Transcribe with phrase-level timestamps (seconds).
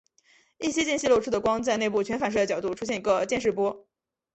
[0.57, 3.87] 一些间隙漏出的光在内部全反射角度出现一个渐逝波。